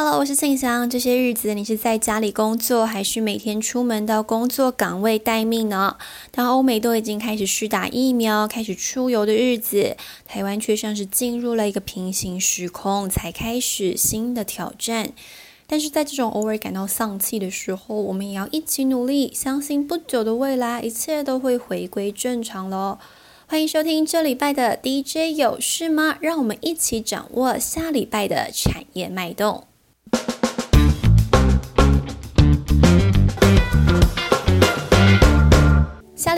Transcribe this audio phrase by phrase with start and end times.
[0.00, 0.88] Hello，我是庆祥。
[0.88, 5.96] 这些日子你是在家里工作，还是每天出门到工作岗位待命呢？
[6.30, 15.10] 当欧美都已经开始施打疫苗、开始出游的日子，台湾却像是进入了一个平行时空，才开始新的挑战。
[15.66, 22.98] 但是在这种偶尔感到丧气的时候，我们也要一起努力，相信不久的未来，一切都会回归正常喽。
[23.48, 26.18] 欢迎收听这礼拜的 DJ 有事吗？
[26.20, 29.64] 让我们一起掌握下礼拜的产业脉动。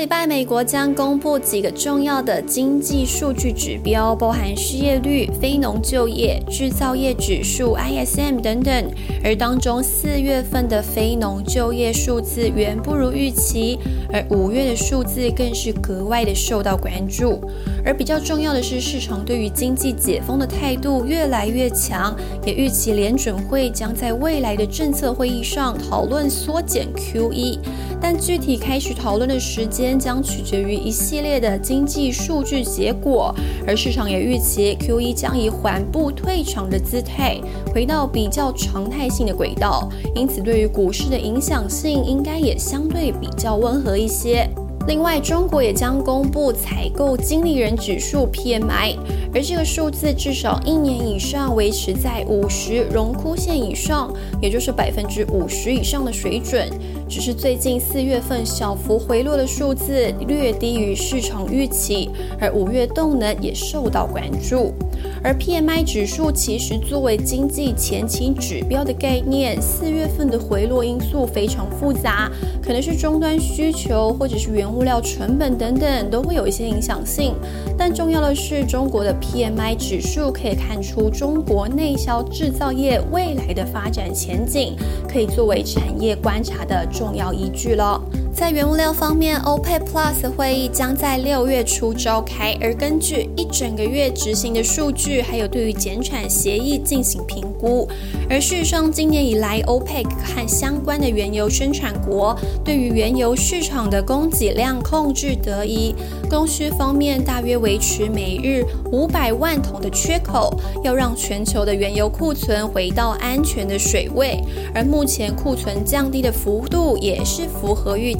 [0.00, 8.90] 礼拜，美国将公布几个重要的经济数据指标，包含失业率、非农就业、制造业指数 （ISM） 等等。
[9.22, 13.78] 而当中四月份的非农就业数字远不如预期，
[14.10, 17.38] 而五月的数字更是格外的受到关注。
[17.84, 27.58] 而比较重要的是，市场对于经济解封的态度越来越强，也预期联准会将在未来的政策会议上讨论缩减 QE。
[28.02, 33.34] 但具体开始讨论的时间将取决于一系列的经济数据结果，
[33.66, 37.38] 而市场也预期 Q1 将以缓步退场的姿态
[37.74, 44.48] 回到比较常态性的轨道，因此对于股市的影响性应该也相对比较温和一些。
[44.86, 48.96] 另外，中国也将公布采购经理人指数 PMI，
[49.32, 56.68] 而这个数字至少一年以上维持在五十荣枯线以上，也就是百分之五十以上的水准。
[57.08, 64.72] 只是最近四月份小幅回落的数字略低于市场预期，而五月动能也受到关注。
[65.22, 72.30] 而 PMI 指数其实作为经济前期指标的概念，四月份的回落因素非常复杂，
[72.62, 77.34] 可能是终端需求或者是原物料成本等等都会有一些影响性。
[77.78, 84.76] 但重要的是，中国的 PMI 指数可以看出中国内销制造业未来的发展前景，
[85.08, 86.86] 可以作为产业观察的。
[86.90, 88.00] 重要依据了。
[88.32, 97.88] 在原物料方面，OPEC Plus 会议将在六月初召开，而根据一整个月执行的数据，还有对于减产协议进行评估。
[98.28, 105.94] 而事实上，今年以来，OPEC 和相关的原油生产国对于原油市场的供给量控制得宜，
[106.28, 114.42] 供需方面大约维持每日五百万桶的缺口，要让全球的原油库存回到安全的水位。
[114.72, 118.14] 而目前库存降低的幅度也是符合预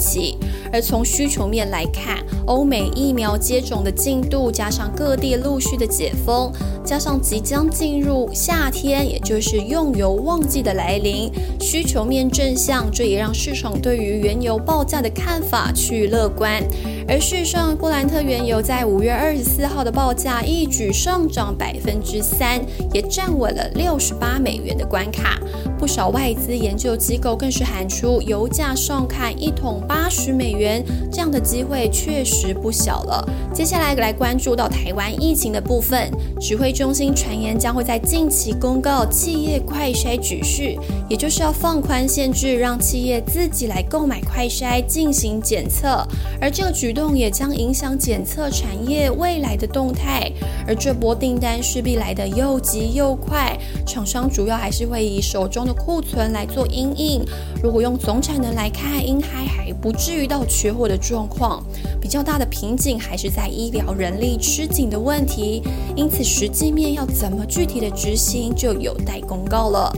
[0.73, 6.51] 而从需求面来看，欧美疫苗接种的进度，加上各地陆续的解封，
[6.85, 11.31] 加上即将进入夏天，也就是用油旺季的来临，
[11.61, 16.63] 需求面正向，这也让市场对于原油报价的看法趋于乐观。
[17.09, 22.61] 而事实上，布兰特原油在五月二十四号的报价一举上涨百分之三，
[22.93, 25.39] 也站稳了六十八美元的关卡。
[25.79, 33.27] 不少外资研究机构更是喊出，油价上看一桶八十美元，这样的机会确实不小了。
[33.55, 40.77] 接下来来关注到台湾疫情的部分，指挥中心传言将会在近期公告企业快筛指示，
[41.09, 46.07] 也就是要放宽限制，让企业自己来购买快筛进行检测，
[46.41, 47.21] 而这个举举动。
[47.21, 50.33] 也将影响检测产业未来的动态，
[50.67, 57.23] 而这波订单势必来得又急又快，厂商主要还是会以手中的库存来做因应。
[57.63, 61.63] 如果用总产能来看，应该还不至于到缺货的状况，
[62.01, 65.63] 比较大的瓶颈还是在医疗人力吃紧的问题，
[65.95, 69.93] 因此实际面要怎么具体的执行，就有待公告了。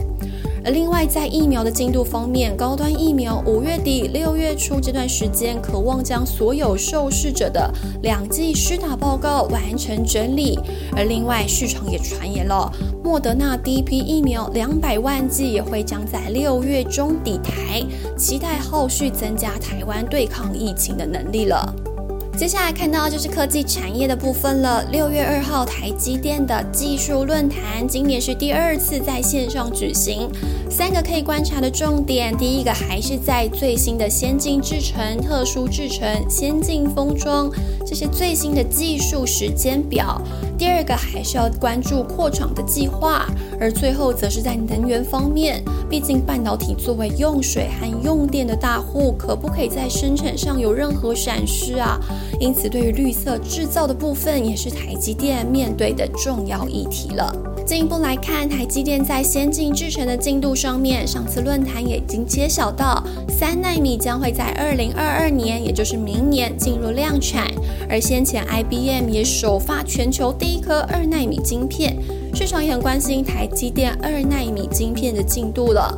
[0.65, 7.69] 而另外，在疫苗的进度方面，高端疫苗五月底六月初这段时间，渴望将所有受试者的
[8.01, 10.57] 两剂施打报告完成整理。
[10.95, 12.71] 而另外，市场也传言了，
[13.03, 17.83] 莫德纳第一批疫苗两百万剂也会将在六月中抵台，
[18.17, 21.92] 期待后续增加台湾对抗疫情的能力了。
[22.35, 24.83] 接下来看到就是科技产业的部分了。
[24.91, 30.27] 六月二号，台积电的技术论坛，今年是第二次在线上举行。
[30.69, 37.51] 三个可以观察的重点，第一个还是在最新的先进制程、特殊制程、先进封装
[37.93, 40.19] 这些最新的技术时间表。
[40.57, 43.27] 第二个还是要关注扩厂的计划，
[43.59, 51.99] 而最后则是在能源方面，毕竟半导体作为用水和用电的大户，可不可以在生产上有任何闪失啊？
[52.39, 57.52] 因此，对于绿色制造的部分，也是台积电面对的重要议题了。
[57.65, 67.47] 进一步来看，台积电在先进制程的进度上面，上次论坛也已经揭晓到，三纳米将会在二零二二年，也就是明年进入量产，
[67.89, 71.97] 而先前 IBM 也首发全球第一颗二纳米晶片。
[72.35, 75.97] 市场也很关心台积电二纳米晶片的进度了。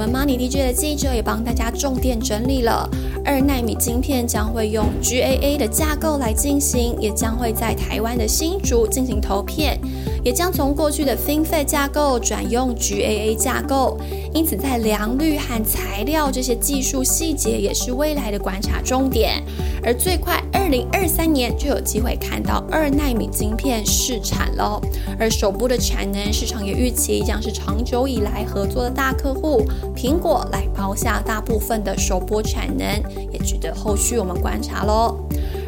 [0.00, 2.88] 我们 Money DJ 的记者也帮大家重点整理了，
[3.24, 9.76] 二纳米晶片将会用 GAA 的架构来进行，也将会在台湾的新竹进行投片。
[10.22, 13.98] 也将从过去的 FinFET 架构转用 GAA 架构，
[14.32, 19.42] 因此在良率和材料这些技术细节也是未来的观察重点。
[19.88, 24.78] 而最快二零二三年就有机会看到二纳米晶片试产喽。
[25.18, 32.86] 而首波的产能，市场也预期将是长久以来合作的大客户苹果来包下大部分的首波产能，
[33.32, 35.16] 也值得后续我们观察喽。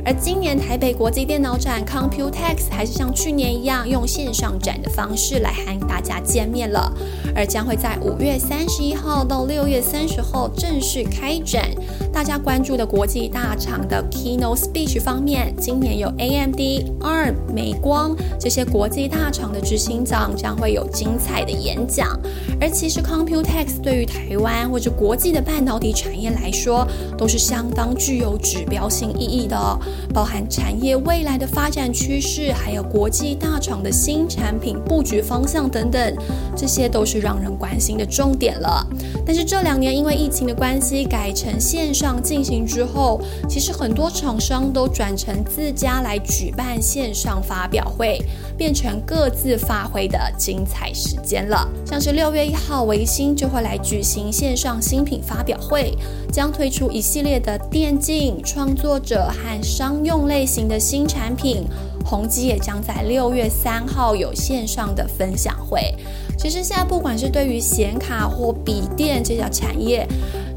[0.04, 6.92] 而今年台北国际电脑展 Computex 还是像去年一样用线上展的方式来和大家见面了，
[7.34, 11.68] 而将会在五月三十一号到六月三十号正式开展。
[12.12, 16.58] 大家关注的国际大厂的 Keynote Speech 方面，今年有 AMD、
[17.00, 22.18] ARM、美光这些国际大厂的执行长将会有精彩的演讲。
[22.60, 26.86] 而其实 Computex 对于台湾或者国际的半导体产业来说，
[27.16, 29.78] 都是相当具有指标性意义的哦。
[30.12, 36.16] 包含产业未来的发展趋势，还有国际大厂的新产品布局方向等等，
[36.56, 38.86] 这些都是让人关心的重点了。
[39.24, 48.20] 但是这两年因为疫情的关系，改成线上进行之后，其实很多厂商都转成自家来举办线上发表会，
[48.56, 51.68] 变成各自发挥的精彩时间了。
[51.86, 55.96] 像是六月一号，维新就会来举行线上新品发表会，
[56.32, 61.64] 将推出一系列的电竞创作者和商用类型的新产品。
[62.04, 65.94] 宏基也将在六月三号有线上的分享会。
[66.36, 70.06] 其实现在不管是对于显卡或笔电这条产业，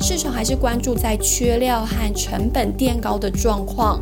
[0.01, 4.01] 市场还是关注在缺料和成本垫高的状况。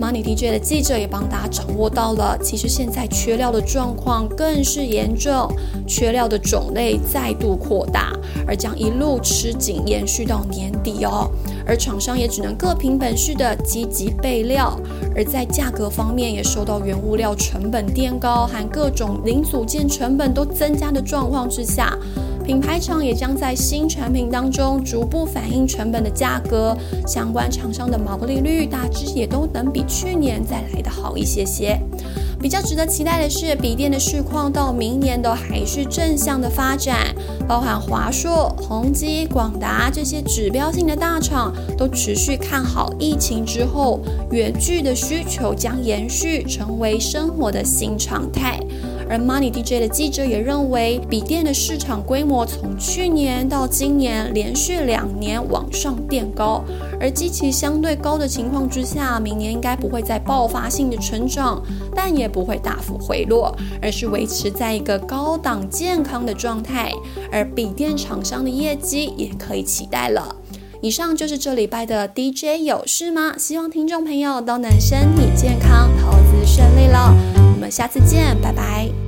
[0.00, 5.54] Money DJ 的记者也帮大家掌握到了，其实现在缺料的状况更是严重，
[5.86, 8.10] 缺料的种类再度扩大，
[8.46, 11.30] 而将一路吃紧延续到年底哦。
[11.66, 14.78] 而厂商也只能各凭本事的积极备料，
[15.14, 21.96] 而在价格方面也受到原物料成本垫高和各种零组件成本都增加的状况之下。
[22.44, 26.76] 品牌厂也将在新产品当中逐步反映成本的价格，
[27.06, 31.78] 相关厂商的毛利率大致也都能比去年再来的好一些些。
[32.42, 37.14] 比较值得期待的是，笔电的市况到明年都还是正向的发展，
[37.46, 44.00] 包含华硕、宏基、广达这些指标性的大厂都持续看好疫情之后
[44.32, 48.58] 远距的需求将延续，成为生活的新常态。
[49.12, 56.64] 而 Money DJ 的记者也认为，笔电的市场规模从去年到今年连续两年往上垫高，
[56.98, 61.62] 而基期相对高的情况之下，明年应该不会再爆发性的成长，
[61.94, 66.90] 但也不会大幅回落，而是维持在一个高档健康的状态。
[67.30, 70.34] 而笔电厂商的业绩也可以期待了。
[70.80, 73.34] 以上就是这礼拜的 DJ 有事吗？
[73.36, 77.14] 希望听众朋友都能身体健康，投资顺利喽。
[77.54, 79.01] 我们下次见，拜拜。